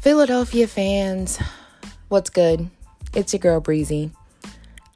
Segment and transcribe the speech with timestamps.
[0.00, 1.38] Philadelphia fans,
[2.08, 2.70] what's good?
[3.14, 4.10] It's your girl Breezy.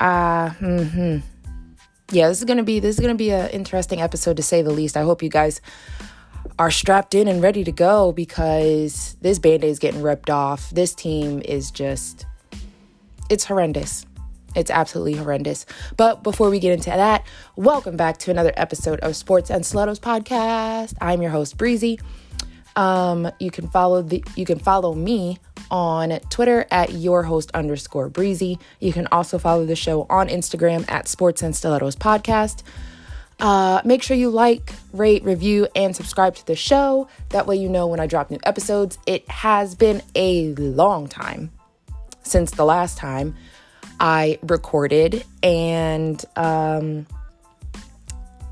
[0.00, 1.19] Uh, mm-hmm.
[2.11, 4.71] Yeah, this is gonna be this is gonna be an interesting episode to say the
[4.71, 4.96] least.
[4.96, 5.61] I hope you guys
[6.59, 10.71] are strapped in and ready to go because this band-aid is getting ripped off.
[10.71, 12.25] This team is just
[13.29, 14.07] it's horrendous.
[14.57, 15.66] It's absolutely horrendous.
[15.98, 17.27] But before we get into that,
[17.57, 20.94] welcome back to another episode of Sports and Stilettos podcast.
[20.99, 22.00] I'm your host Breezy.
[22.77, 25.39] Um, you can follow the you can follow me
[25.71, 28.59] on Twitter at your host underscore breezy.
[28.81, 32.62] You can also follow the show on Instagram at Sports and Stilettos Podcast.
[33.41, 37.09] Uh, make sure you like, rate, review, and subscribe to the show.
[37.31, 38.98] That way, you know when I drop new episodes.
[39.06, 41.50] It has been a long time
[42.22, 43.34] since the last time
[43.98, 47.06] I recorded, and um,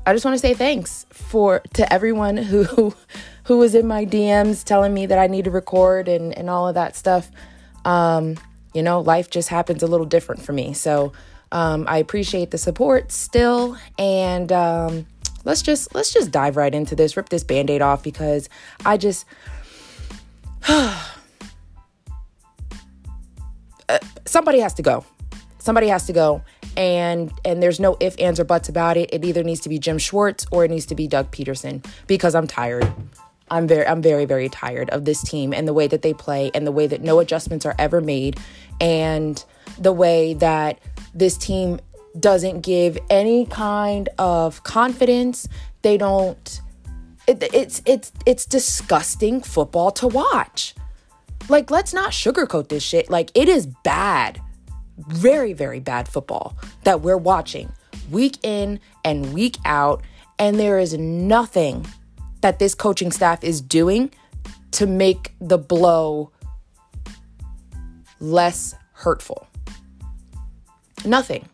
[0.05, 2.93] I just want to say thanks for to everyone who
[3.45, 6.67] who was in my DMs telling me that I need to record and and all
[6.67, 7.31] of that stuff.
[7.85, 8.37] Um,
[8.73, 11.13] you know, life just happens a little different for me, so
[11.51, 15.05] um, I appreciate the support still, and um,
[15.45, 17.15] let's just let's just dive right into this.
[17.15, 18.49] Rip this band-aid off because
[18.85, 19.25] I just.
[23.89, 25.05] Uh, somebody has to go
[25.63, 26.41] somebody has to go
[26.75, 29.79] and and there's no if ands or buts about it it either needs to be
[29.79, 32.91] jim schwartz or it needs to be doug pederson because i'm tired
[33.49, 36.51] i'm very i'm very very tired of this team and the way that they play
[36.53, 38.39] and the way that no adjustments are ever made
[38.79, 39.45] and
[39.77, 40.79] the way that
[41.13, 41.79] this team
[42.19, 45.47] doesn't give any kind of confidence
[45.81, 46.61] they don't
[47.27, 50.75] it, it's it's it's disgusting football to watch
[51.49, 54.39] like let's not sugarcoat this shit like it is bad
[54.97, 57.71] very, very bad football that we're watching
[58.11, 60.03] week in and week out.
[60.39, 61.85] And there is nothing
[62.43, 64.11] that this coaching staff is doing
[64.71, 66.31] to make the blow
[68.19, 69.47] less hurtful.
[71.05, 71.47] Nothing.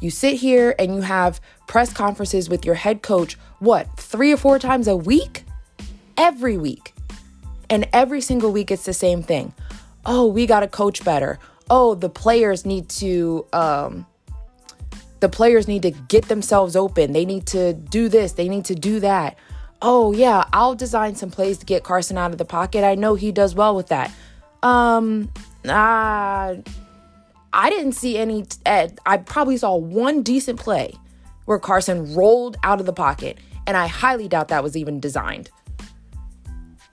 [0.00, 4.36] You sit here and you have press conferences with your head coach, what, three or
[4.36, 5.44] four times a week?
[6.16, 6.94] Every week.
[7.68, 9.54] And every single week it's the same thing.
[10.06, 11.38] Oh, we got to coach better
[11.72, 14.06] oh, the players need to um,
[15.22, 17.12] the players need to get themselves open.
[17.12, 19.38] They need to do this, they need to do that.
[19.80, 22.84] Oh, yeah, I'll design some plays to get Carson out of the pocket.
[22.84, 24.10] I know he does well with that.
[24.64, 25.30] Um,
[25.64, 26.56] uh,
[27.52, 28.46] I didn't see any.
[28.66, 30.94] Uh, I probably saw one decent play
[31.44, 35.50] where Carson rolled out of the pocket, and I highly doubt that was even designed.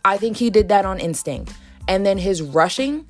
[0.05, 1.53] I think he did that on instinct.
[1.87, 3.07] And then his rushing,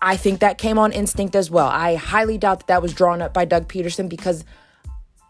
[0.00, 1.66] I think that came on instinct as well.
[1.66, 4.44] I highly doubt that that was drawn up by Doug Pederson because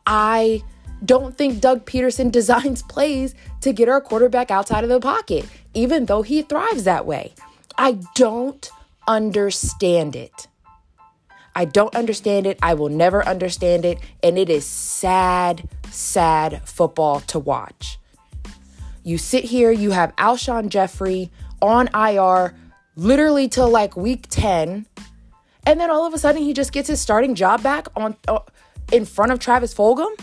[0.07, 0.63] I
[1.05, 6.07] don't think Doug Pederson designs plays to get our quarterback outside of the pocket, even
[6.07, 7.35] though he thrives that way.
[7.77, 8.71] I don't
[9.07, 10.49] understand it.
[11.55, 12.59] I don't understand it.
[12.63, 13.99] I will never understand it.
[14.23, 17.99] And it is sad, sad football to watch.
[19.03, 21.31] You sit here, you have Alshon Jeffery
[21.63, 22.55] on IR
[22.99, 24.85] literally till like week 10
[25.65, 28.41] and then all of a sudden he just gets his starting job back on uh,
[28.93, 30.19] in front of Travis Fulgham?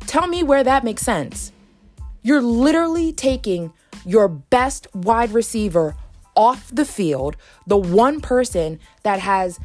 [0.00, 1.52] Tell me where that makes sense.
[2.22, 3.72] You're literally taking
[4.04, 5.96] your best wide receiver
[6.36, 7.36] off the field,
[7.66, 9.58] the one person that has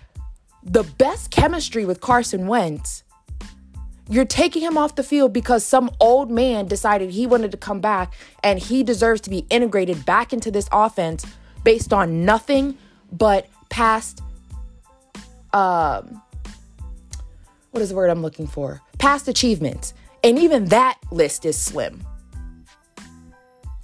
[0.63, 3.03] the best chemistry with Carson Wentz.
[4.09, 7.79] You're taking him off the field because some old man decided he wanted to come
[7.79, 8.13] back
[8.44, 11.25] and he deserves to be integrated back into this offense
[11.66, 12.78] based on nothing
[13.12, 14.22] but past
[15.52, 16.22] um
[17.76, 18.81] what is the word I'm looking for?
[19.00, 19.94] Past achievements.
[20.24, 22.02] And even that list is slim.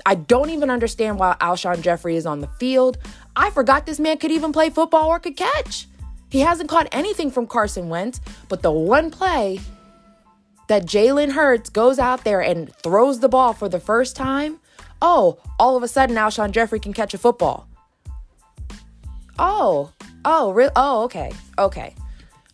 [0.06, 2.98] I don't even understand why Alshon Jeffery is on the field.
[3.36, 5.90] I forgot this man could even play football or could catch.
[6.30, 9.60] He hasn't caught anything from Carson Wentz, but the one play
[10.70, 14.62] that Jalen Hurts goes out there and throws the ball for the first time,
[15.02, 17.68] oh, all of a sudden Alshon Jeffery can catch a football.
[19.44, 19.92] Oh,
[20.24, 20.72] oh, really?
[20.76, 21.96] Oh, okay, okay.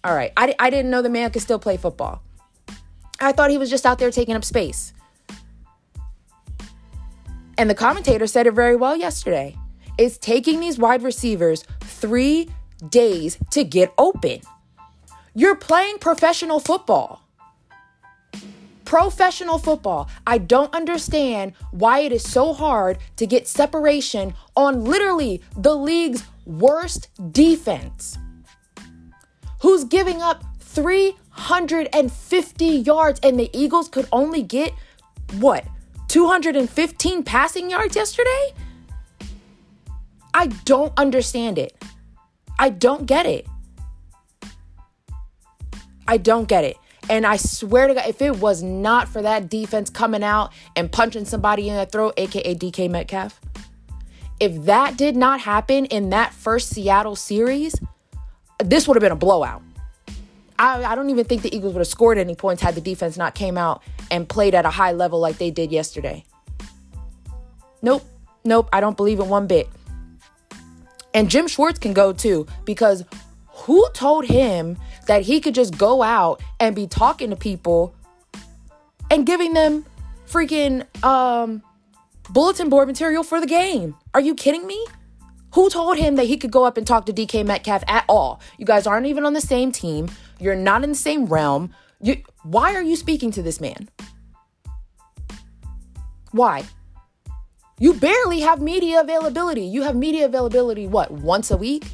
[0.05, 0.31] All right.
[0.37, 2.23] I, I didn't know the man could still play football.
[3.19, 4.93] I thought he was just out there taking up space.
[7.57, 9.57] And the commentator said it very well yesterday.
[9.97, 12.49] It's taking these wide receivers three
[12.89, 14.39] days to get open.
[15.33, 17.26] You're playing professional football.
[18.87, 20.09] Professional football.
[20.25, 26.23] I don't understand why it is so hard to get separation on literally the league's
[26.45, 28.17] worst defense.
[29.61, 34.71] Who's giving up 350 yards and the Eagles could only get
[35.33, 35.65] what?
[36.07, 38.53] 215 passing yards yesterday?
[40.33, 41.75] I don't understand it.
[42.57, 43.47] I don't get it.
[46.07, 46.77] I don't get it.
[47.09, 50.91] And I swear to God, if it was not for that defense coming out and
[50.91, 53.39] punching somebody in the throat, aka DK Metcalf,
[54.39, 57.75] if that did not happen in that first Seattle series,
[58.59, 59.61] this would have been a blowout.
[60.59, 63.17] I, I don't even think the Eagles would have scored any points had the defense
[63.17, 66.23] not came out and played at a high level like they did yesterday.
[67.81, 68.03] Nope,
[68.43, 69.69] nope, I don't believe it one bit.
[71.13, 73.03] And Jim Schwartz can go too because
[73.47, 74.77] who told him
[75.07, 77.95] that he could just go out and be talking to people
[79.09, 79.85] and giving them
[80.27, 81.63] freaking um,
[82.29, 83.95] bulletin board material for the game?
[84.13, 84.85] Are you kidding me?
[85.53, 88.41] Who told him that he could go up and talk to DK Metcalf at all?
[88.57, 90.09] You guys aren't even on the same team.
[90.39, 91.73] You're not in the same realm.
[92.01, 93.89] You, why are you speaking to this man?
[96.31, 96.65] Why?
[97.79, 99.61] You barely have media availability.
[99.61, 101.87] You have media availability, what, once a week?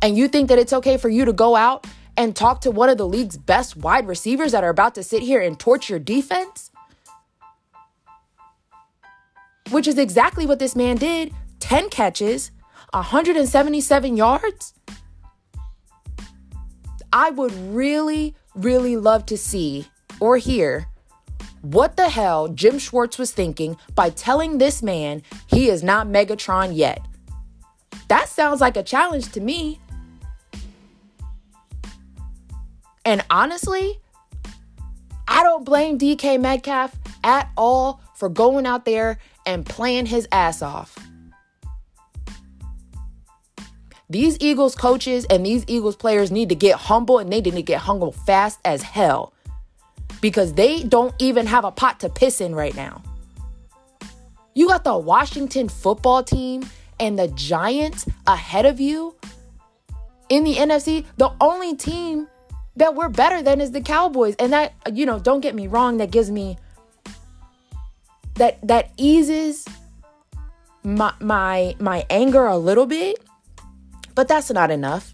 [0.00, 1.86] And you think that it's okay for you to go out
[2.18, 5.22] and talk to one of the league's best wide receivers that are about to sit
[5.22, 6.72] here and torch your defense?
[9.70, 12.50] Which is exactly what this man did 10 catches,
[12.92, 14.74] 177 yards.
[17.12, 19.86] I would really, really love to see
[20.18, 20.88] or hear
[21.62, 26.76] what the hell Jim Schwartz was thinking by telling this man he is not Megatron
[26.76, 27.00] yet.
[28.08, 29.80] That sounds like a challenge to me.
[33.04, 33.98] And honestly,
[35.26, 40.62] I don't blame DK Metcalf at all for going out there and playing his ass
[40.62, 40.96] off.
[44.10, 47.62] These Eagles coaches and these Eagles players need to get humble and they need to
[47.62, 49.34] get humble fast as hell
[50.20, 53.02] because they don't even have a pot to piss in right now.
[54.54, 56.64] You got the Washington football team
[56.98, 59.14] and the Giants ahead of you
[60.30, 61.04] in the NFC.
[61.16, 62.28] The only team
[62.78, 64.34] that we're better than is the Cowboys.
[64.38, 66.58] And that, you know, don't get me wrong, that gives me
[68.34, 69.66] that that eases
[70.84, 73.22] my my my anger a little bit
[74.18, 75.12] but that's not enough.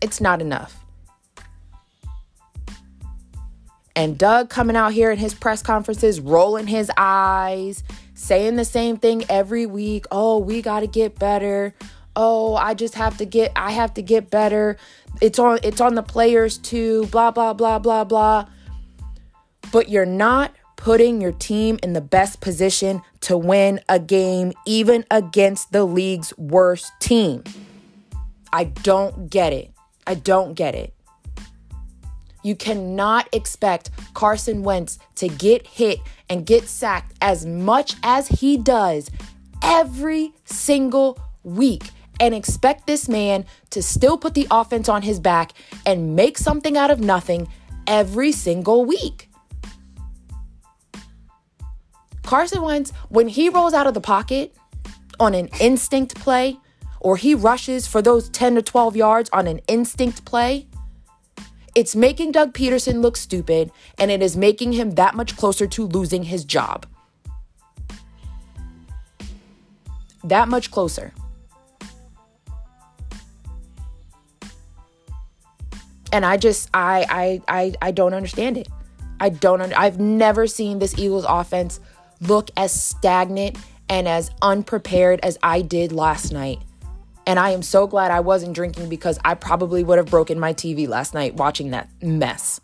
[0.00, 0.78] It's not enough.
[3.96, 7.82] And Doug coming out here in his press conferences, rolling his eyes,
[8.14, 10.06] saying the same thing every week.
[10.12, 11.74] Oh, we got to get better.
[12.16, 14.78] Oh, I just have to get I have to get better.
[15.20, 17.06] It's on it's on the players too.
[17.06, 18.46] Blah blah blah blah blah.
[19.70, 25.04] But you're not putting your team in the best position to win a game even
[25.10, 27.44] against the league's worst team.
[28.52, 29.72] I don't get it.
[30.06, 30.94] I don't get it.
[32.42, 35.98] You cannot expect Carson Wentz to get hit
[36.30, 39.10] and get sacked as much as he does
[39.62, 41.90] every single week
[42.20, 45.52] and expect this man to still put the offense on his back
[45.84, 47.48] and make something out of nothing
[47.86, 49.28] every single week.
[52.22, 54.56] Carson Wentz, when he rolls out of the pocket
[55.20, 56.58] on an instinct play,
[57.00, 60.66] or he rushes for those 10 to 12 yards on an instinct play,
[61.76, 65.86] it's making Doug Pederson look stupid and it is making him that much closer to
[65.86, 66.86] losing his job.
[70.24, 71.12] That much closer.
[76.16, 78.68] And I just I I I I don't understand it.
[79.20, 81.78] I don't I've never seen this Eagles offense
[82.22, 83.58] look as stagnant
[83.90, 86.60] and as unprepared as I did last night.
[87.26, 90.54] And I am so glad I wasn't drinking because I probably would have broken my
[90.54, 92.62] TV last night watching that mess.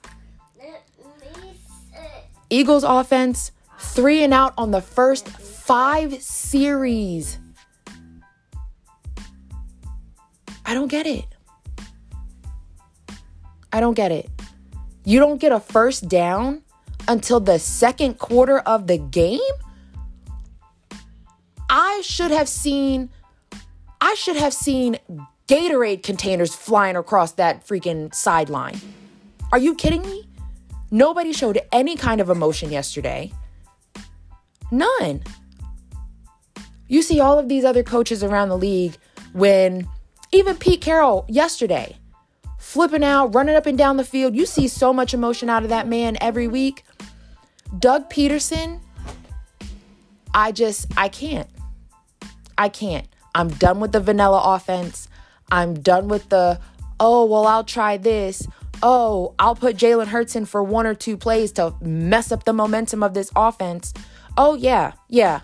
[2.48, 7.36] Eagles offense, three and out on the first five series.
[10.64, 11.31] I don't get it.
[13.72, 14.28] I don't get it.
[15.04, 16.62] You don't get a first down
[17.08, 19.40] until the second quarter of the game?
[21.68, 23.10] I should have seen
[24.00, 24.98] I should have seen
[25.48, 28.80] Gatorade containers flying across that freaking sideline.
[29.52, 30.28] Are you kidding me?
[30.90, 33.32] Nobody showed any kind of emotion yesterday.
[34.70, 35.22] None.
[36.88, 38.96] You see all of these other coaches around the league
[39.32, 39.88] when
[40.32, 41.96] even Pete Carroll yesterday
[42.72, 44.34] flipping out, running up and down the field.
[44.34, 46.84] You see so much emotion out of that man every week.
[47.78, 48.80] Doug Pederson,
[50.32, 51.50] I just, I can't.
[52.56, 53.06] I can't.
[53.34, 55.08] I'm done with the vanilla offense.
[55.50, 56.60] I'm done with the,
[56.98, 58.48] oh, well, I'll try this.
[58.82, 62.54] Oh, I'll put Jalen Hurts in for one or two plays to mess up the
[62.54, 63.92] momentum of this offense.
[64.38, 65.40] Oh, yeah, yeah.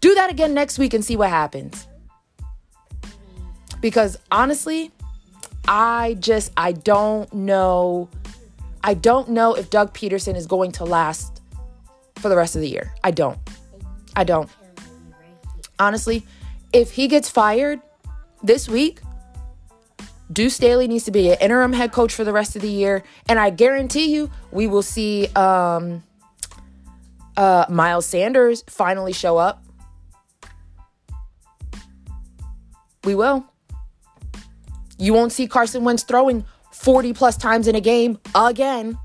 [0.00, 1.86] Do that again next week and see what happens.
[3.80, 4.90] Because honestly,
[5.68, 8.08] I just I don't know
[8.82, 11.42] I don't know if Doug Pederson is going to last
[12.16, 12.94] for the rest of the year.
[13.04, 13.38] I don't.
[14.16, 14.48] I don't.
[15.78, 16.24] Honestly,
[16.72, 17.80] if he gets fired
[18.42, 19.00] this week,
[20.32, 23.02] Deuce Staley needs to be an interim head coach for the rest of the year.
[23.28, 26.02] And I guarantee you, we will see um,
[27.36, 29.62] uh, Miles Sanders finally show up.
[33.04, 33.44] We will.
[34.98, 38.98] You won't see Carson Wentz throwing 40 plus times in a game again.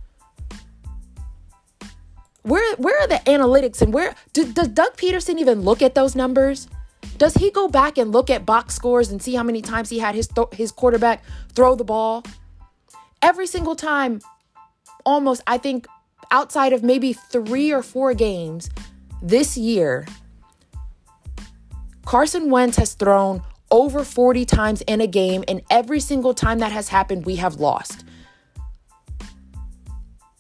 [2.42, 6.14] Where where are the analytics and where do, does Doug Pederson even look at those
[6.16, 6.68] numbers?
[7.18, 10.00] Does he go back and look at box scores and see how many times he
[10.00, 11.24] had his th- his quarterback
[11.54, 12.24] throw the ball?
[13.22, 14.20] Every single time,
[15.06, 15.88] almost I think
[16.32, 18.70] outside of maybe 3 or 4 games
[19.22, 20.06] this year,
[22.06, 23.42] Carson Wentz has thrown
[23.74, 27.56] over 40 times in a game, and every single time that has happened, we have
[27.56, 28.06] lost.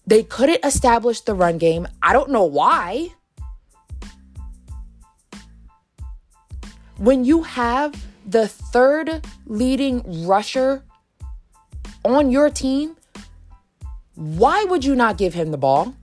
[0.05, 1.87] They couldn't establish the run game.
[2.03, 3.09] I don't know why.
[6.99, 10.83] When you have the third leading rusher
[12.05, 12.95] on your team,
[14.13, 15.95] why would you not give him the ball?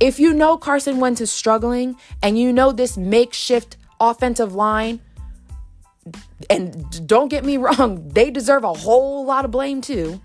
[0.00, 5.00] If you know Carson Wentz is struggling and you know this makeshift offensive line
[6.50, 10.20] and don't get me wrong, they deserve a whole lot of blame too.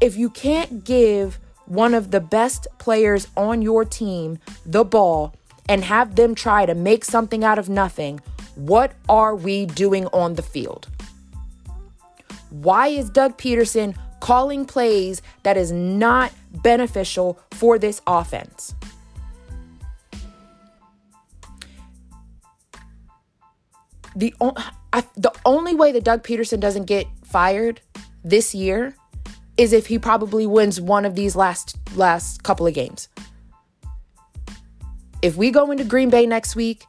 [0.00, 5.34] If you can't give one of the best players on your team the ball
[5.68, 8.20] and have them try to make something out of nothing,
[8.54, 10.88] what are we doing on the field?
[12.50, 18.74] Why is Doug Pederson calling plays that is not beneficial for this offense?
[24.18, 24.34] The
[24.92, 27.80] I, the only way that Doug Pederson doesn't get fired
[28.24, 28.96] this year
[29.56, 33.08] is if he probably wins one of these last last couple of games.
[35.22, 36.84] If we go into Green Bay next week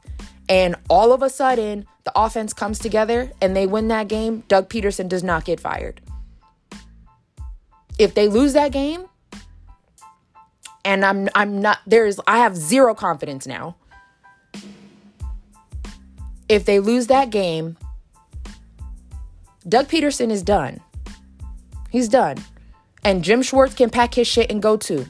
[0.48, 4.68] and all of a sudden the offense comes together and they win that game, Doug
[4.68, 6.02] Pederson does not get fired.
[8.00, 9.06] If they lose that game,
[10.84, 13.76] and I'm I'm not there's I have zero confidence now
[16.50, 17.78] if they lose that game,
[19.68, 20.82] Doug Pederson is done.
[21.90, 22.38] He's done.
[23.04, 25.06] And Jim Schwartz can pack his shit and go too.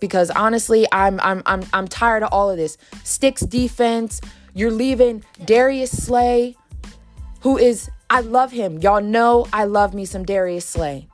[0.00, 2.76] Because honestly, I'm I'm I'm I'm tired of all of this.
[3.04, 4.20] Sticks defense.
[4.54, 6.56] You're leaving Darius Slay,
[7.40, 8.78] who is I love him.
[8.78, 11.08] Y'all know I love me some Darius Slay.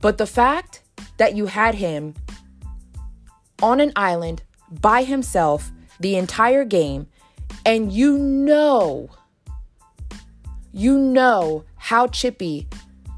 [0.00, 0.82] But the fact
[1.16, 2.14] that you had him
[3.62, 7.06] on an island by himself the entire game
[7.64, 9.10] and you know,
[10.72, 12.66] you know how chippy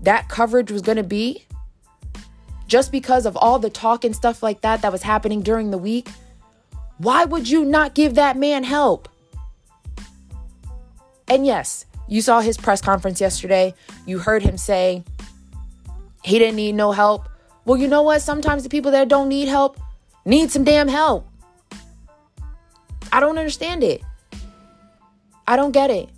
[0.02, 1.46] that coverage was going to be
[2.66, 5.78] just because of all the talk and stuff like that that was happening during the
[5.78, 6.08] week,
[6.98, 9.08] why would you not give that man help?
[11.28, 13.74] And yes, you saw his press conference yesterday.
[14.06, 15.04] You heard him say
[16.22, 17.28] he didn't need no help.
[17.64, 18.22] Well, you know what?
[18.22, 19.78] Sometimes the people that don't need help
[20.24, 21.28] need some damn help.
[23.16, 24.02] I don't understand it.
[25.48, 26.10] I don't get it.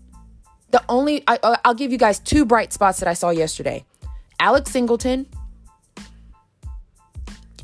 [0.73, 3.85] The only I, uh, I'll give you guys two bright spots that I saw yesterday.
[4.41, 5.29] Alex Singleton.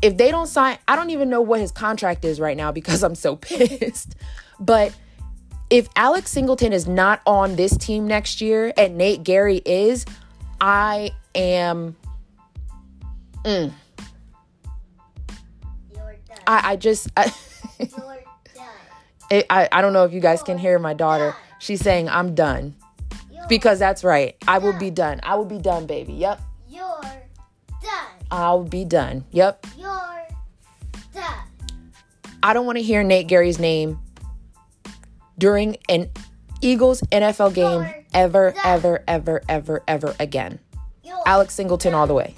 [0.00, 3.02] If they don't sign, I don't even know what his contract is right now because
[3.02, 4.14] I'm so pissed.
[4.60, 4.94] But
[5.68, 10.06] if Alex Singleton is not on this team next year and Nate Gerry is,
[10.60, 11.96] I am.
[13.44, 13.72] Mm.
[16.46, 17.08] I, I just.
[17.16, 17.32] I,
[19.34, 21.34] it, I, I don't know if you guys can hear my daughter.
[21.58, 22.74] She's saying, I'm done.
[23.48, 24.36] Because that's right.
[24.48, 25.20] I will be done.
[25.22, 26.14] I will be done, baby.
[26.14, 26.40] Yep.
[26.68, 28.06] You're done.
[28.30, 29.24] I'll be done.
[29.32, 29.66] Yep.
[29.76, 30.26] You're
[31.12, 31.24] done.
[32.42, 33.98] I don't want to hear Nate Gerry's name
[35.36, 36.10] during an
[36.62, 38.60] Eagles NFL game You're ever, done.
[38.64, 40.58] ever, ever, ever, ever again.
[41.02, 42.34] You're Alex Singleton all the way.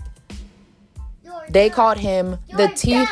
[1.25, 1.77] You're They done.
[1.77, 3.09] called him the done.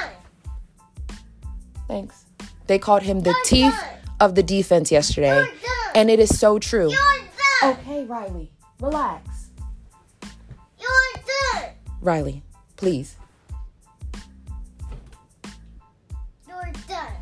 [1.87, 2.24] Thanks.
[2.67, 3.99] They called him the You're teeth done.
[4.21, 5.47] of the defense yesterday.
[5.95, 6.91] And it is so true.
[6.91, 7.71] You're.
[7.73, 9.47] Okay, Riley, relax.
[10.79, 11.23] You're
[11.55, 11.71] done.
[12.03, 12.43] Riley,
[12.77, 13.17] please.
[16.49, 17.13] You're done.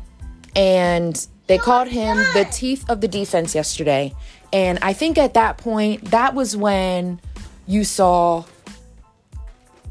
[0.55, 4.13] and they You're called him the teeth of the defense yesterday.
[4.51, 7.19] And I think at that point, that was when
[7.67, 8.43] you saw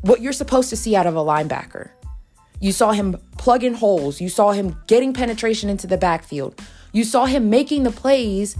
[0.02, 1.90] what you're supposed to see out of a linebacker.
[2.62, 6.62] You saw him plugging holes, you saw him getting penetration into the backfield.
[6.92, 8.56] You saw him making the plays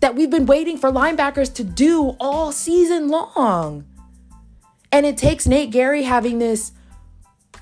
[0.00, 3.84] that we've been waiting for linebackers to do all season long.
[4.90, 6.72] And it takes Nate Gerry having this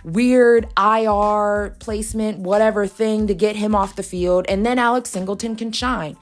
[0.02, 4.46] weird IR placement, whatever thing to get him off the field.
[4.48, 6.16] And then Alex Singleton can shine.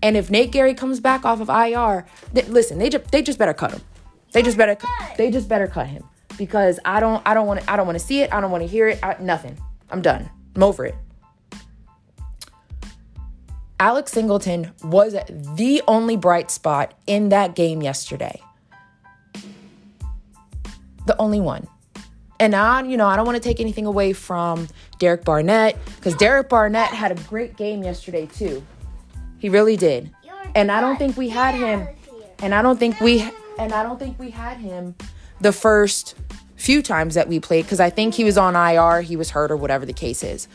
[0.00, 3.54] And if Nate Gerry comes back off of IR, listen, they just they just better
[3.54, 3.80] cut him.
[4.30, 4.76] They just better
[5.16, 6.04] they just better cut him
[6.36, 8.32] because I don't I don't want to I don't want to see it.
[8.32, 8.98] I don't want to hear it.
[9.02, 9.58] I, nothing.
[9.90, 10.28] I'm done.
[10.54, 10.94] I'm over it.
[13.78, 18.40] Alex Singleton was the only bright spot in that game yesterday.
[21.06, 21.68] The only one.
[22.40, 26.14] And I, you know, I don't want to take anything away from Derek Barnett because
[26.16, 28.64] Derek Barnett had a great game yesterday too.
[29.38, 30.10] He really did.
[30.54, 31.86] And I don't think we had him.
[32.38, 34.94] And I don't think we and I don't think we had him
[35.40, 36.14] the first
[36.56, 39.50] few times that we played because I think he was on IR, he was hurt
[39.50, 40.48] or whatever the case is.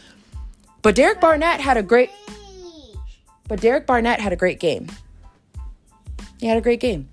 [0.81, 2.09] But Derek Barnett had a great
[3.47, 4.87] but Derek Barnett had a great game.
[6.39, 7.09] He had a great game.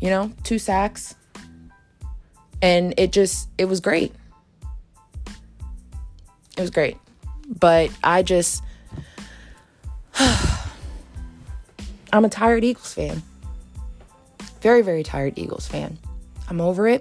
[0.00, 1.14] You know, two sacks.
[2.60, 4.12] And it just it was great.
[6.56, 6.98] It was great.
[7.48, 8.62] But I just
[12.12, 13.22] I'm a tired Eagles fan.
[14.66, 15.96] Very, very tired Eagles fan.
[16.50, 17.00] I'm over it.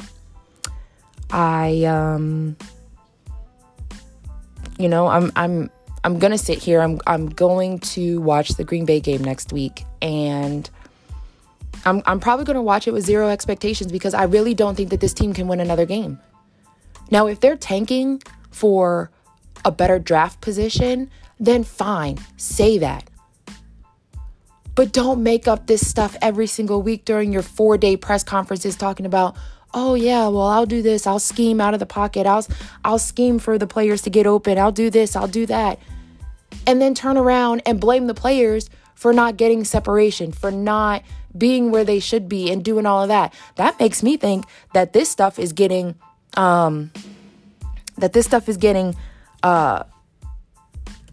[1.31, 2.57] I um
[4.77, 5.71] you know, I'm I'm
[6.03, 6.79] I'm gonna sit here.
[6.79, 10.69] I'm I'm going to watch the Green Bay game next week and
[11.85, 14.99] I'm I'm probably gonna watch it with zero expectations because I really don't think that
[14.99, 16.19] this team can win another game.
[17.09, 19.09] Now, if they're tanking for
[19.65, 23.09] a better draft position, then fine, say that.
[24.75, 28.75] But don't make up this stuff every single week during your four day press conferences
[28.75, 29.35] talking about,
[29.73, 32.45] oh yeah, well I'll do this, I'll scheme out of the pocket, I'll
[32.83, 35.79] I'll scheme for the players to get open, I'll do this, I'll do that.
[36.67, 41.03] And then turn around and blame the players for not getting separation, for not
[41.37, 43.33] being where they should be and doing all of that.
[43.55, 45.95] That makes me think that this stuff is getting
[46.35, 46.91] um
[47.97, 48.95] that this stuff is getting
[49.41, 49.83] uh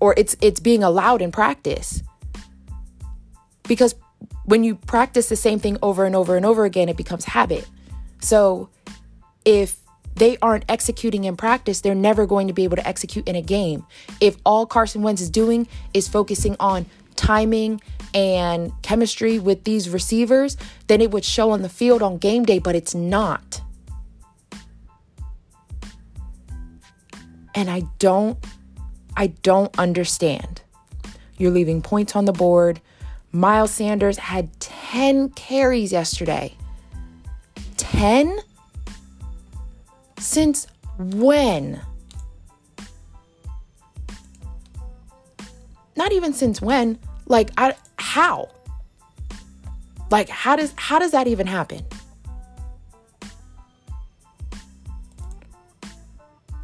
[0.01, 2.03] or it's it's being allowed in practice
[3.65, 3.95] because
[4.45, 7.69] when you practice the same thing over and over and over again, it becomes habit.
[8.21, 8.69] So
[9.45, 9.79] if
[10.15, 13.43] they aren't executing in practice, they're never going to be able to execute in a
[13.43, 13.85] game.
[14.21, 17.81] If all Carson Wentz is doing is focusing on timing
[18.15, 22.59] and chemistry with these receivers, then it would show on the field on game day,
[22.59, 23.63] but it's not.
[27.55, 28.39] And I don't
[29.17, 30.63] I don't understand.
[31.37, 32.81] You're leaving points on the board.
[33.33, 36.55] Miles Sanders had 10 carries yesterday.
[37.79, 38.39] 10?
[40.19, 40.67] Since
[40.99, 41.81] when?
[45.97, 46.99] Not even since when.
[47.27, 48.51] Like I how?
[50.11, 51.85] Like how does how does that even happen?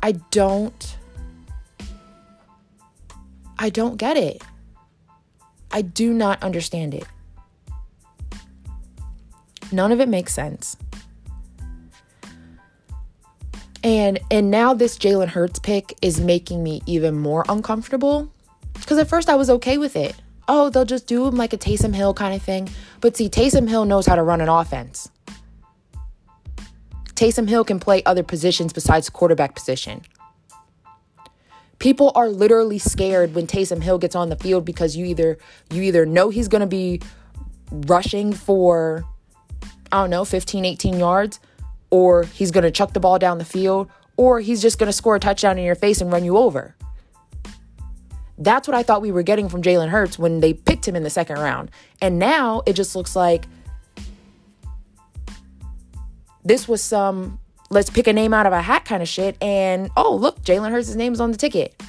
[0.03, 0.97] I don't
[3.59, 4.43] I don't get it.
[5.79, 7.05] I do not understand it.
[9.71, 10.77] None of it makes sense.
[13.85, 18.29] And and now this Jalen Hurts pick is making me even more uncomfortable.
[18.73, 20.17] Because at first I was okay with it.
[20.49, 22.69] Oh, they'll just do him like a Taysom Hill kind of thing.
[23.01, 25.09] But see, Taysom Hill knows how to run an offense.
[27.15, 30.03] Taysom Hill can play other positions besides quarterback position.
[31.79, 35.39] People are literally scared when Taysom Hill gets on the field because you either
[35.71, 37.01] you either know he's going to be
[37.71, 39.05] rushing for
[39.91, 41.41] I don't know, 15, 18 yards
[41.91, 44.93] or he's going to chuck the ball down the field or he's just going to
[44.93, 46.75] score a touchdown in your face and run you over.
[48.37, 51.03] That's what I thought we were getting from Jalen Hurts when they picked him in
[51.03, 51.71] the second round.
[52.01, 53.47] And now it just looks like
[56.45, 59.37] this was some let's pick a name out of a hat kind of shit.
[59.43, 61.81] And oh, look, Jalen Hurts' name is on the ticket.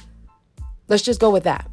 [0.88, 1.70] Let's just go with that.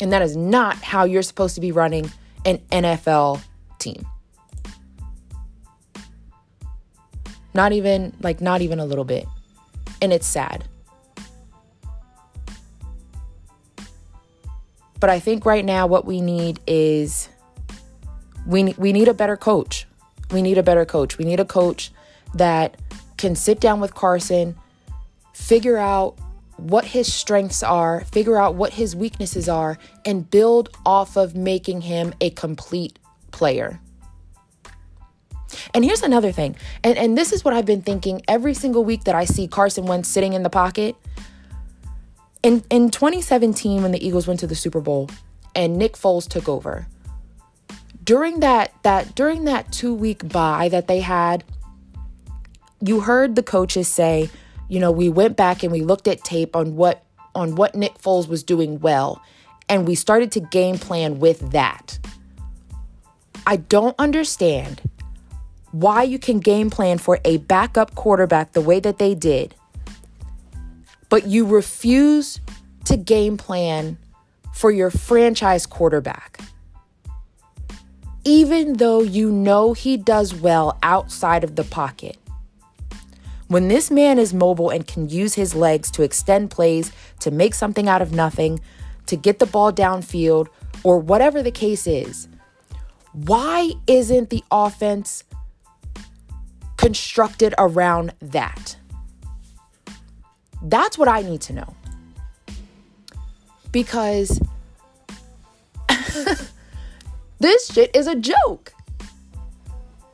[0.00, 2.10] And that is not how you're supposed to be running
[2.44, 3.42] an NFL
[3.78, 4.06] team.
[7.52, 9.26] Not even, like, not even a little bit.
[10.00, 10.64] And it's sad.
[14.98, 17.28] But I think right now what we need is
[18.46, 19.86] we, we need a better coach.
[20.32, 21.18] We need a better coach.
[21.18, 21.92] We need a coach
[22.34, 22.76] that
[23.16, 24.56] can sit down with Carson,
[25.34, 26.16] figure out
[26.56, 31.82] what his strengths are, figure out what his weaknesses are, and build off of making
[31.82, 32.98] him a complete
[33.30, 33.80] player.
[35.74, 39.04] And here's another thing, and, and this is what I've been thinking every single week
[39.04, 40.96] that I see Carson Wentz sitting in the pocket.
[42.42, 45.10] in in 2017 when the Eagles went to the Super Bowl
[45.54, 46.86] and Nick Foles took over.
[48.10, 51.44] During that that during that 2 week bye that they had,
[52.80, 54.28] you heard the coaches say,
[54.66, 57.04] you know, we went back and we looked at tape on what
[57.36, 59.22] on what Nick Foles was doing well
[59.68, 62.00] and we started to game plan with that.
[63.46, 64.82] I don't understand
[65.70, 69.54] why you can game plan for a backup quarterback the way that they did,
[71.10, 72.40] but you refuse
[72.86, 73.98] to game plan
[74.52, 76.40] for your franchise quarterback.
[78.24, 82.18] Even though you know he does well outside of the pocket.
[83.48, 87.54] When this man is mobile and can use his legs to extend plays, to make
[87.54, 88.60] something out of nothing,
[89.06, 90.48] to get the ball downfield,
[90.84, 92.28] or whatever the case is,
[93.12, 95.24] why isn't the offense
[96.76, 98.76] constructed around that?
[100.62, 101.74] That's what I need to know.
[103.72, 104.40] Because
[107.40, 108.72] this shit is a joke.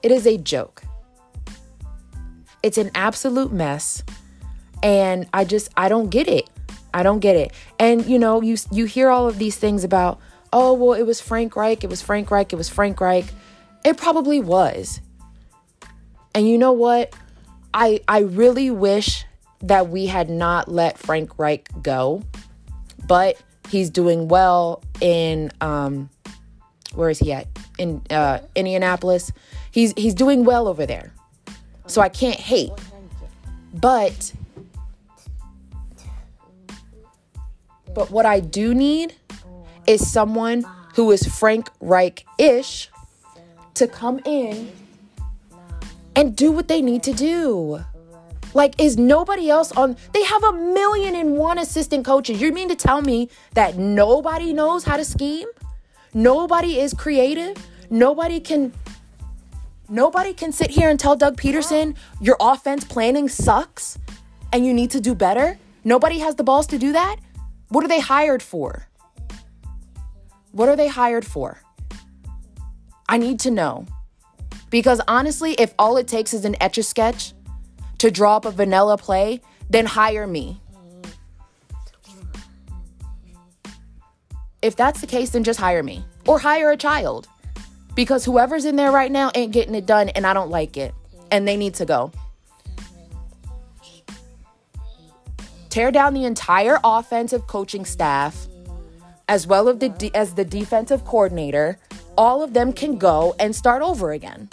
[0.03, 0.83] It is a joke.
[2.63, 4.03] It's an absolute mess.
[4.83, 6.49] And I just, I don't get it.
[6.97, 7.53] I don't get it.
[7.79, 10.19] And you know, you you hear all of these things about,
[10.51, 13.27] oh, well, it was Frank Reich, it was Frank Reich, it was Frank Reich.
[13.85, 15.03] It probably was.
[16.35, 17.15] And you know what?
[17.75, 19.27] I I really wish
[19.61, 22.23] that we had not let Frank Reich go.
[23.07, 23.37] But
[23.69, 26.09] he's doing well in um
[26.97, 27.47] where is he at?
[27.79, 29.33] In uh Indianapolis.
[29.71, 31.13] He's he's doing well over there.
[31.87, 32.73] So I can't hate.
[33.75, 34.33] But
[37.95, 39.15] but what I do need
[39.87, 42.91] is someone who is Frank Reich-ish
[43.75, 44.73] to come in
[46.15, 47.85] and do what they need to do.
[48.55, 49.97] Like, is nobody else on?
[50.15, 52.41] They have a million and one assistant coaches.
[52.41, 55.49] You mean to tell me that nobody knows how to scheme?
[56.17, 57.59] Nobody is creative?
[57.91, 58.73] Nobody can.
[59.91, 63.99] Nobody can sit here and tell Doug Pederson your offense planning sucks
[64.51, 65.59] and you need to do better.
[65.85, 67.17] Nobody has the balls to do that.
[67.69, 68.89] What are they hired for?
[70.53, 71.61] What are they hired for?
[73.11, 73.85] I need to know.
[74.71, 77.35] Because honestly, if all it takes is an etch a sketch
[77.99, 80.63] to draw up a vanilla play, then hire me.
[84.67, 87.29] If that's the case, then just hire me or hire a child.
[87.95, 90.93] Because whoever's in there right now ain't getting it done and I don't like it.
[91.31, 92.11] And they need to go.
[95.71, 98.49] Tear down the entire offensive coaching staff
[99.29, 101.79] as well as the, as the defensive coordinator.
[102.19, 104.49] All of them can go and start over again.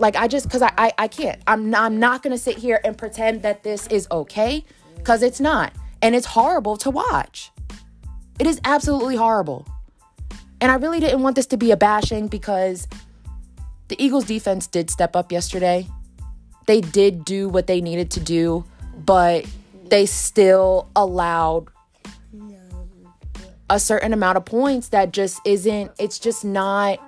[0.00, 1.40] Like I just cause I I, I can't.
[1.46, 4.64] I'm not, I'm not gonna sit here and pretend that this is okay.
[5.04, 5.72] Cause it's not.
[6.02, 7.50] And it's horrible to watch.
[8.38, 9.66] It is absolutely horrible.
[10.60, 12.88] And I really didn't want this to be a bashing because
[13.88, 15.86] the Eagles defense did step up yesterday.
[16.66, 18.64] They did do what they needed to do,
[18.96, 19.44] but
[19.88, 21.68] they still allowed
[23.70, 26.98] a certain amount of points that just isn't it's just not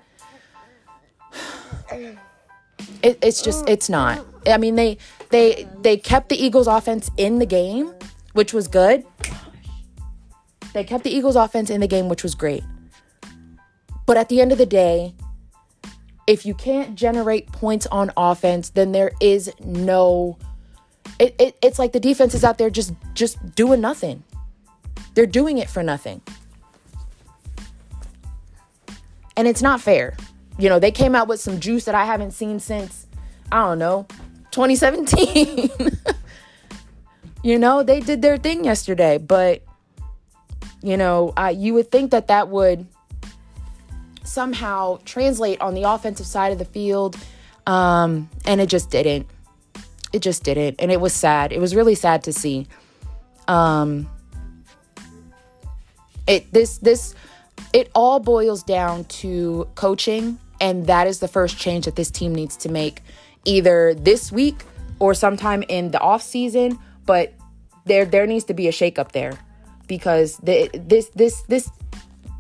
[1.91, 4.97] it, it's just it's not i mean they
[5.31, 7.93] they they kept the eagles offense in the game
[8.33, 9.05] which was good.
[10.73, 12.65] They kept the eagles offense in the game which was great.
[14.07, 15.15] But at the end of the day
[16.27, 20.39] if you can't generate points on offense then there is no
[21.19, 24.25] it, it, it's like the defense is out there just just doing nothing.
[25.15, 26.23] They're doing it for nothing.
[29.37, 30.17] And it's not fair.
[30.59, 33.07] You know they came out with some juice that i haven't seen since
[33.51, 34.07] i don't know
[34.51, 35.71] 2017
[37.43, 39.63] you know they did their thing yesterday but
[40.83, 42.87] you know I, you would think that that would
[44.25, 47.17] somehow translate on the offensive side of the field
[47.67, 49.27] um, and it just didn't.
[50.13, 51.53] It just didn't and it was sad.
[51.53, 52.67] It was really sad to see.
[53.49, 54.09] Um
[56.27, 57.15] it this this
[57.73, 62.35] it all boils down to coaching and that is the first change that this team
[62.35, 63.03] needs to make
[63.45, 64.65] either this week
[65.01, 67.35] or sometime in the off season but
[67.85, 69.39] there there needs to be a shakeup there
[69.87, 71.71] because the, this this this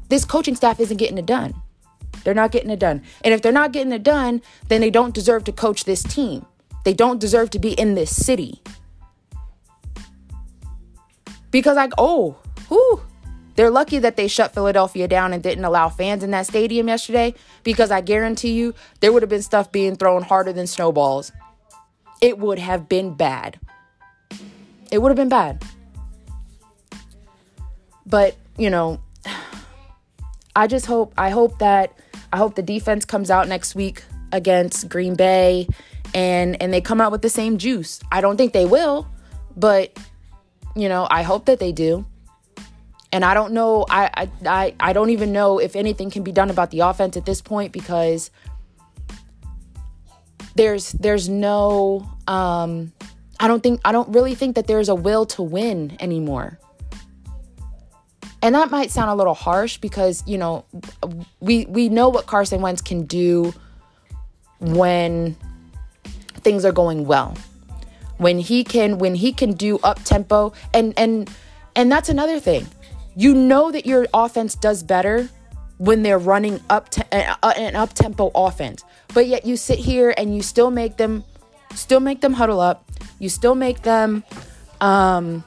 [0.09, 1.55] this coaching staff isn't getting it done
[2.25, 5.15] they're not getting it done and if they're not getting it done then they don't
[5.15, 6.47] deserve to coach this team
[6.85, 8.61] they don't deserve to be in this city.
[11.51, 12.39] Because like, oh,
[12.71, 13.03] whoo,
[13.57, 17.35] they're lucky that they shut Philadelphia down and didn't allow fans in that stadium yesterday.
[17.63, 21.31] Because I guarantee you, there would have been stuff being thrown harder than snowballs.
[22.21, 23.61] It would have been bad.
[24.93, 25.65] It would have been bad.
[28.05, 29.01] But, you know,
[30.55, 31.99] I just hope I hope that
[32.33, 35.67] I hope the defense comes out next week against Green Bay
[36.15, 38.01] and and they come out with the same juice.
[38.13, 39.09] I don't think they will,
[39.57, 39.99] but
[40.77, 42.05] you know, I hope that they do.
[43.13, 46.51] And I don't know I I I don't even know if anything can be done
[46.51, 48.31] about the offense at this point because
[50.55, 52.93] there's there's no um
[53.43, 56.61] I don't think I don't really think that there's a will to win anymore.
[58.41, 60.65] And that might sound a little harsh because, you know,
[61.41, 63.53] we we know what Carson Wentz can do
[64.61, 65.37] when
[66.35, 67.37] things are going well.
[68.19, 71.29] When he can when he can do up tempo and and
[71.75, 72.69] and that's another thing.
[73.17, 75.29] You know that your offense does better
[75.79, 78.85] when they're running up te- uh, an up tempo offense.
[79.13, 81.25] But yet you sit here and you still make them
[81.75, 82.92] still make them huddle up.
[83.23, 84.25] You still make them
[84.81, 85.45] um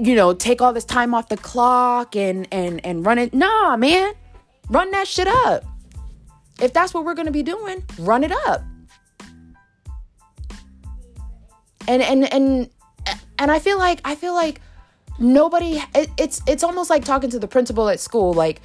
[0.00, 3.32] you know, take all this time off the clock and and and run it.
[3.32, 4.14] Nah, man.
[4.68, 5.64] Run that shit up.
[6.60, 8.64] If that's what we're to be doing, run it up.
[11.86, 12.68] And and and
[13.38, 14.60] and I feel like I feel like
[15.20, 18.60] nobody it, it's it's almost like talking to the principal at school like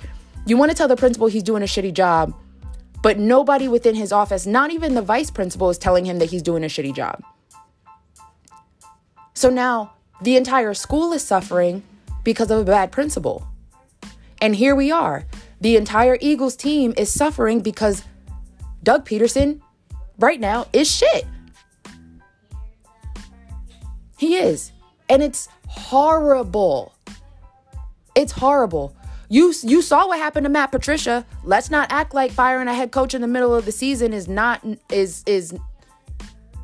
[0.47, 2.33] you want to tell the principal he's doing a shitty job,
[3.01, 6.41] but nobody within his office, not even the vice principal is telling him that he's
[6.41, 7.23] doing a shitty job.
[9.33, 11.83] So now the entire school is suffering
[12.23, 13.47] because of a bad principal.
[14.41, 15.25] And here we are.
[15.61, 18.03] The entire Eagles team is suffering because
[18.83, 19.61] Doug Pederson,
[20.19, 21.25] right now is shit.
[24.17, 24.71] He is.
[25.09, 26.93] And it's horrible.
[28.15, 28.95] It's horrible.
[29.31, 31.25] You you saw what happened to Matt Patricia.
[31.45, 34.27] Let's not act like firing a head coach in the middle of the season is
[34.27, 35.57] not is is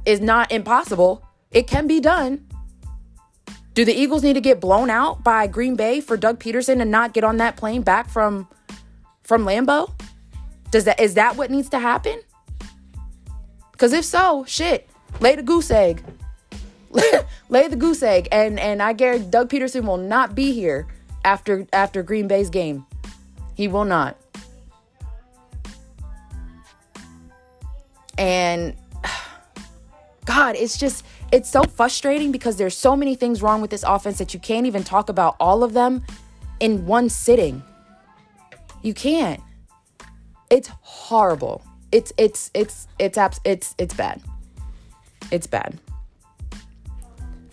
[0.06, 1.26] is not impossible.
[1.52, 2.46] It can be done.
[3.74, 6.92] Do the Eagles need to get blown out by Green Bay for Doug Pederson and
[6.92, 8.50] not get on that plane back from
[9.24, 9.90] from Lambeau?
[10.70, 12.20] Does that is that what needs to happen?
[13.72, 14.90] Because if so, shit,
[15.22, 16.04] lay the goose egg.
[17.50, 20.86] lay the goose egg, and and I guarantee Doug Pederson will not be here
[21.28, 22.86] after after Green Bay's game.
[23.54, 24.16] He will not.
[28.18, 28.74] And
[30.26, 34.18] God, it's just it's so frustrating because there's so many things wrong with this offense
[34.20, 36.04] that you can't even talk about all of them
[36.62, 37.62] in one sitting.
[38.82, 39.42] You can't.
[40.50, 41.62] It's horrible.
[41.92, 44.22] It's it's it's it's abs- it's it's bad.
[45.30, 45.78] It's bad.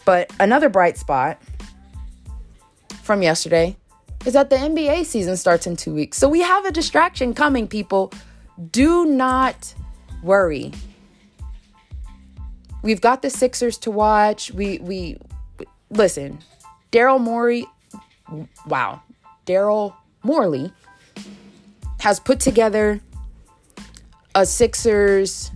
[0.04, 1.42] But another bright spot
[3.04, 3.76] from yesterday
[4.24, 6.16] is that the NBA season starts in 2 weeks.
[6.16, 8.12] So we have a distraction coming people.
[8.70, 9.74] Do not
[10.22, 10.72] worry.
[12.82, 14.52] We've got the Sixers to watch.
[14.52, 15.18] We we
[15.90, 16.38] listen.
[16.92, 17.66] Daryl Morey,
[18.66, 19.02] wow,
[19.46, 20.70] Daryl Morley
[22.00, 23.00] has put together
[24.34, 25.50] a Sixers,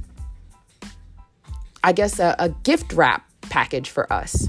[1.84, 4.48] I guess, a, a gift wrap package for us.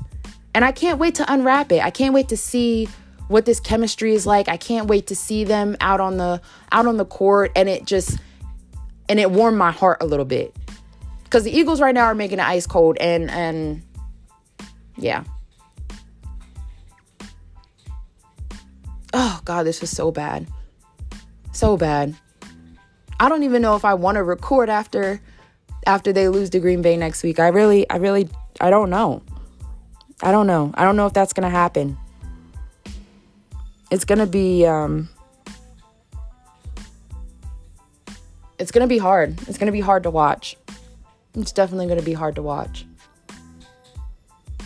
[0.53, 1.83] And I can't wait to unwrap it.
[1.83, 2.87] I can't wait to see
[3.27, 4.47] what this chemistry is like.
[4.47, 7.85] I can't wait to see them out on the out on the court and it
[7.85, 8.17] just
[9.07, 10.55] and it warmed my heart a little bit
[11.29, 13.83] because the Eagles right now are making it ice cold, and and
[14.97, 15.23] yeah.
[19.13, 20.47] Oh God, this was so bad,
[21.51, 22.15] so bad.
[23.19, 25.21] I don't even know if I want to record after
[25.85, 27.39] after they lose to Green Bay next week.
[27.39, 28.27] I really, I really,
[28.59, 29.21] I don't know.
[30.21, 30.71] I don't know.
[30.75, 31.97] I don't know if that's gonna happen.
[33.91, 35.09] It's gonna be um
[38.57, 39.39] it's gonna be hard.
[39.47, 40.57] It's gonna be hard to watch
[41.35, 42.85] it's definitely going to be hard to watch.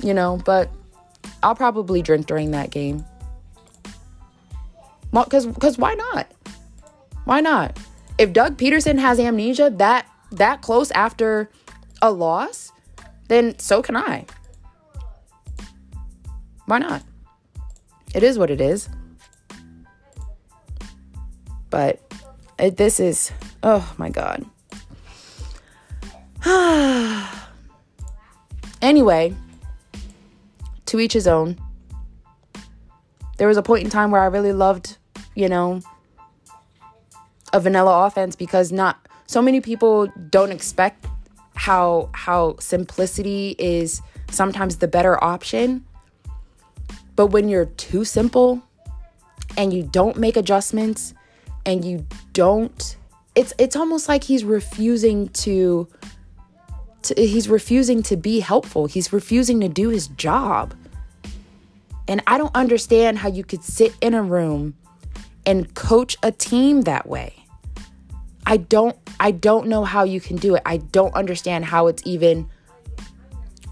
[0.01, 0.69] You know, but
[1.41, 3.05] I'll probably drink during that game.
[5.11, 6.27] Well, cuz cuz why not?
[7.25, 7.77] Why not?
[8.17, 11.49] If Doug Pederson has amnesia that that close after
[12.01, 12.71] a loss,
[13.27, 14.25] then so can I.
[16.65, 17.03] Why not?
[18.13, 18.89] It is what it is.
[21.69, 21.99] But
[22.59, 23.31] it, this is
[23.63, 24.45] oh my god.
[28.81, 29.33] anyway,
[30.85, 31.57] to each his own.
[33.37, 34.97] There was a point in time where I really loved,
[35.35, 35.81] you know,
[37.51, 41.07] a vanilla offense because not so many people don't expect
[41.55, 45.85] how how simplicity is sometimes the better option.
[47.15, 48.61] But when you're too simple
[49.57, 51.13] and you don't make adjustments
[51.65, 52.97] and you don't
[53.35, 55.87] it's it's almost like he's refusing to
[57.03, 58.85] to, he's refusing to be helpful.
[58.85, 60.73] He's refusing to do his job.
[62.07, 64.75] And I don't understand how you could sit in a room
[65.45, 67.33] and coach a team that way.
[68.45, 70.61] I don't I don't know how you can do it.
[70.65, 72.49] I don't understand how it's even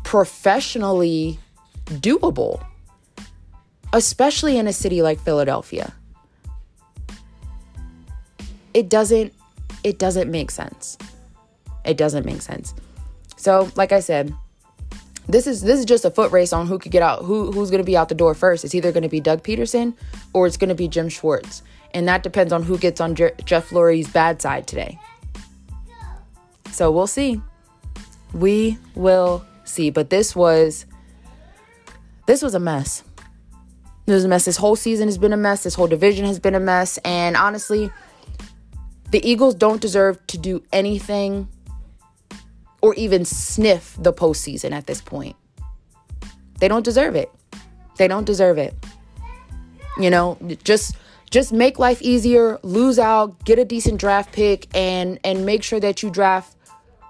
[0.03, 1.39] professionally
[1.85, 2.65] doable.
[3.93, 5.93] Especially in a city like Philadelphia.
[8.73, 9.33] It doesn't
[9.83, 10.97] it doesn't make sense.
[11.83, 12.73] It doesn't make sense.
[13.35, 14.33] So, like I said,
[15.27, 17.69] this is this is just a foot race on who could get out, who who's
[17.69, 18.63] going to be out the door first.
[18.63, 19.93] It's either going to be Doug Pederson
[20.33, 23.31] or it's going to be Jim Schwartz, and that depends on who gets on Je-
[23.45, 24.99] Jeff Lurie's bad side today.
[26.71, 27.41] So we'll see.
[28.33, 29.89] We will see.
[29.89, 30.85] But this was
[32.27, 33.03] this was a mess.
[34.11, 34.45] A mess.
[34.45, 35.63] This whole season has been a mess.
[35.63, 36.97] This whole division has been a mess.
[37.05, 37.91] And honestly,
[39.11, 41.47] the Eagles don't deserve to do anything
[42.81, 45.35] or even sniff the postseason at this point.
[46.59, 47.31] They don't deserve it.
[47.97, 48.73] They don't deserve it.
[49.97, 50.95] You know, just
[51.29, 55.79] just make life easier, lose out, get a decent draft pick and and make sure
[55.79, 56.55] that you draft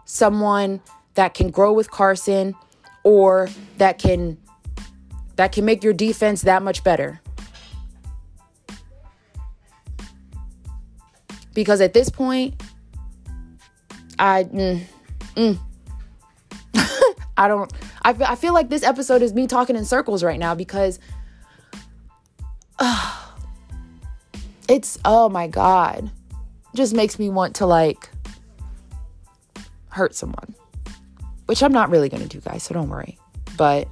[0.05, 0.81] someone
[1.15, 2.55] that can grow with Carson
[3.03, 4.37] or that can
[5.41, 7.19] that can make your defense that much better.
[11.55, 12.61] Because at this point,
[14.19, 14.83] I mm,
[15.33, 15.59] mm,
[17.37, 17.73] I don't
[18.03, 20.99] I, I feel like this episode is me talking in circles right now because
[22.77, 23.31] uh,
[24.69, 26.11] it's oh my god.
[26.75, 28.11] Just makes me want to like
[29.89, 30.53] hurt someone.
[31.47, 33.17] Which I'm not really going to do, guys, so don't worry.
[33.57, 33.87] But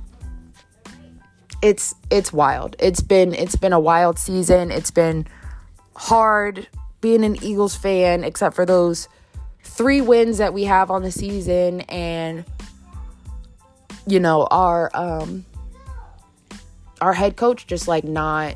[1.62, 2.76] it's it's wild.
[2.80, 4.72] It's been it's been a wild season.
[4.72, 5.28] It's been
[5.96, 6.68] hard
[7.02, 9.08] being an Eagles fan except for those
[9.64, 12.46] 3 wins that we have on the season and
[14.08, 15.46] you know, our um
[17.02, 18.56] our head coach just like not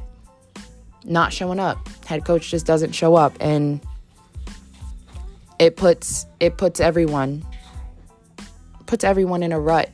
[1.04, 1.88] not showing up.
[2.06, 3.82] Head coach just doesn't show up and
[5.60, 7.46] it puts it puts everyone
[8.86, 9.90] puts everyone in a rut.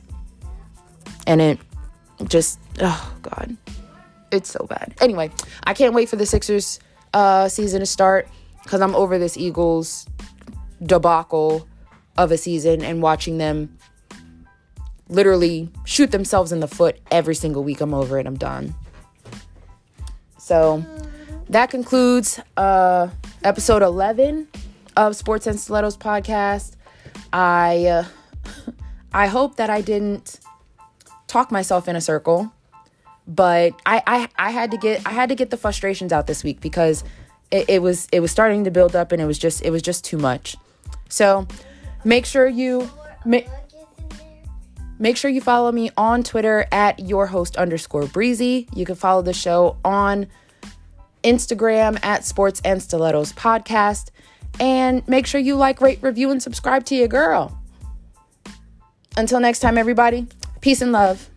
[1.26, 1.58] And it
[2.28, 3.56] just oh god.
[4.30, 4.94] It's so bad.
[5.00, 5.30] Anyway,
[5.64, 6.78] I can't wait for the Sixers
[7.12, 8.28] uh season to start
[8.66, 10.06] cuz I'm over this Eagles
[10.82, 11.66] debacle
[12.16, 13.76] of a season and watching them
[15.08, 17.80] literally shoot themselves in the foot every single week.
[17.80, 18.26] I'm over it.
[18.26, 18.74] I'm done.
[20.38, 20.84] So
[21.48, 23.08] that concludes uh,
[23.44, 24.48] episode 11
[24.96, 26.76] of Sports and Stilettos podcast.
[27.32, 28.04] I uh,
[29.12, 30.40] I hope that I didn't
[31.30, 32.52] talk myself in a circle,
[33.26, 36.42] but I, I I had to get I had to get the frustrations out this
[36.42, 37.04] week because
[37.50, 39.82] it, it was it was starting to build up and it was just it was
[39.82, 40.56] just too much.
[41.08, 41.46] So
[42.04, 42.90] make sure you
[43.24, 43.48] make
[45.00, 48.68] Make sure you follow me on Twitter at your host underscore breezy.
[48.74, 50.26] You can follow the show on
[51.24, 54.10] Instagram at Sports and Stilettos Podcast.
[54.60, 57.58] And make sure you like, rate, review, and subscribe to your girl.
[59.16, 60.26] Until next time, everybody,
[60.60, 61.30] peace and love.